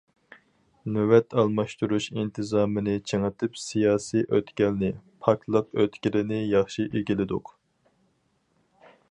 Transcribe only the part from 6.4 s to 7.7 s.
ياخشى ئىگىلىدۇق.